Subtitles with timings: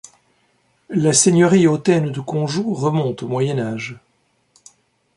[0.89, 3.99] La seigneurie hautaine de Conjoux remonte au Moyen Âge.